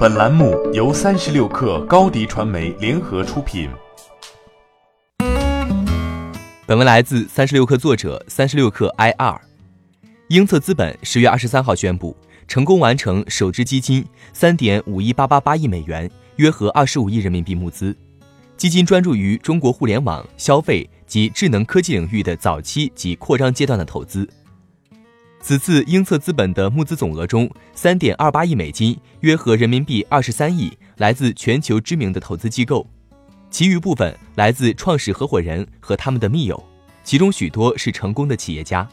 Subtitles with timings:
[0.00, 3.68] 本栏目由三十六氪高低传媒联合出品。
[6.66, 9.38] 本文来自三十六氪作者三十六氪 IR。
[10.28, 12.16] 英策资本十月二十三号宣布，
[12.48, 14.02] 成功完成首支基金
[14.32, 17.94] 三点五一八八八亿美元，约合二十五亿人民币募资。
[18.56, 24.26] 基金专注于中国互联网、消费及智能科技领域的早期及扩张阶段的投资。
[25.42, 32.86] 此次英策资本的募资总额中，三点二八亿美金（约合人民币二十三亿）来自全球知名的投资机构，
[33.50, 36.62] 其余部分来自创始合伙人和他们的密友，
[37.02, 38.86] 其中许多是成功的企业家。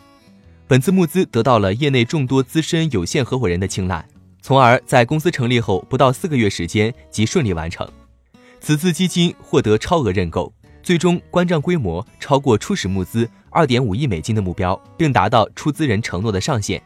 [0.67, 4.07] 本次募资得到了业内众多资深有限合伙人的青睐，
[4.41, 7.87] 从而在公司成立后不到四个月时间即顺利完成。
[8.61, 10.51] 此次基金获得超额认购。
[10.87, 16.81] 最终关账规模超过初始募资二点五亿美金的目标，并达到出资人承诺的上限。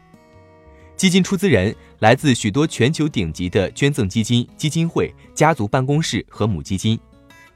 [0.96, 6.98] 基金出资人来自许多全球顶级的捐赠基金、基金会、家族办公室和母基金，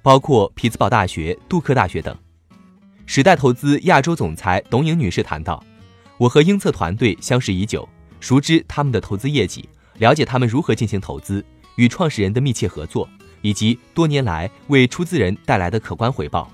[0.02, 2.16] 包括匹兹堡大学、杜克大学等。
[3.06, 5.60] 时代投资亚洲总裁董颖女士谈到
[6.16, 7.88] ：“我和英策团队相识已久，
[8.20, 13.08] 熟知他们的投资业绩，了解他们如何进行投资，与创始人的密切合作。”
[13.46, 16.50] 以及多年来为出资人带来的可观回报，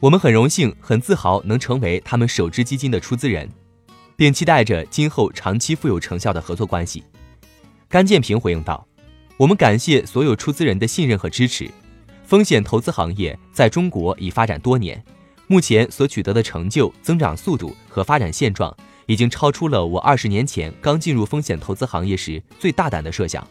[0.00, 3.46] 我们很荣幸、很自豪能成为他们首支基金的出资人，
[4.16, 7.04] 并期待着今后长期富有成效的合作关系。
[7.90, 8.88] 甘建平回应道
[9.36, 11.70] ：“我们感谢所有出资人的信任和支持。
[12.24, 15.04] 风险投资行业在中国已发展多年，
[15.46, 23.46] 目前所取得的成就、增长速度和发展现状，已经超出了我二十年前刚进入风险投资行业时最大胆的设想。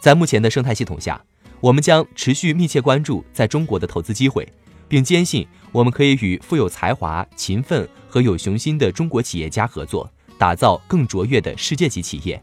[0.00, 1.22] 在目前的生态系统下。”
[1.62, 4.46] 我们将持续密切关注在中国的投资机会，
[4.88, 12.42] 并坚信我们可以与富有才华、勤奋和有雄心的中国企业家合作，打造更卓越的世界级企业。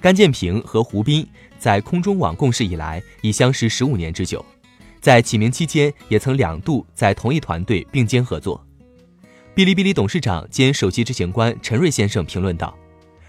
[0.00, 4.44] 甘建平和胡斌在空中网共事以来已相识十五年之久，
[5.00, 8.64] 在起名期间也曾两度在同一团队并肩合作。
[9.52, 12.72] 哔哩哔哩董事长兼首席执行官陈瑞先生评论道：“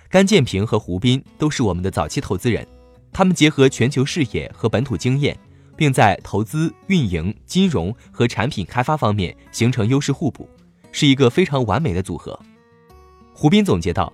[0.07, 2.65] 甘建平和胡斌都是我们的早期投资人。”
[3.13, 5.37] 他们结合全球视野和本土经验，
[5.77, 10.49] 并在投资、运营、金融和产品开发方面形成优势互补，
[10.91, 12.37] 是一个非常完美的组合。
[13.33, 14.11] 胡斌总结道：“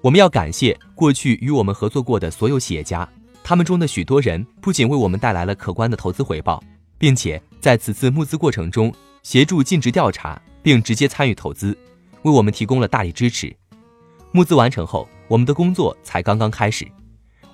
[0.00, 3.08] 我们要感谢过去与我们合作过的所有企业家，
[3.42, 6.62] 他们中的许多人不仅为我们带来了可观的投资回报，
[6.98, 8.92] 并且在此次募资过程中
[9.22, 11.76] 协助尽职调查并直接参与投资，
[12.22, 13.54] 为我们提供了大力支持。
[14.32, 16.86] 募资完成后，我们的工作才刚刚开始，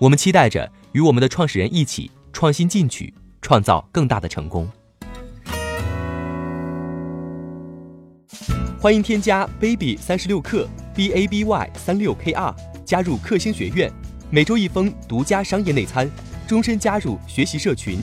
[0.03, 4.69] 我们期待着。”与我们的创始人一起创新进取，创造更大的成功。
[8.79, 12.55] 欢迎添加 baby 三十六克 b a b y 三六 k r
[12.85, 13.91] 加入克星学院，
[14.29, 16.11] 每周一封独家商业内参，
[16.47, 18.01] 终身加入学习社群，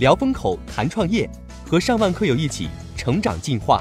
[0.00, 1.30] 聊风口谈创业，
[1.64, 3.80] 和上万课友一起成长进化。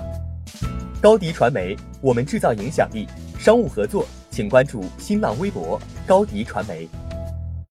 [1.02, 3.08] 高迪传媒，我们制造影响力。
[3.40, 6.88] 商务合作，请关注新浪微博高迪传媒。